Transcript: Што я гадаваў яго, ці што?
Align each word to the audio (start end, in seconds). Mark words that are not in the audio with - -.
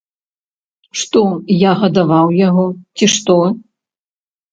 Што 1.01 1.21
я 1.55 1.73
гадаваў 1.81 2.27
яго, 2.47 2.65
ці 2.97 3.05
што? 3.17 3.37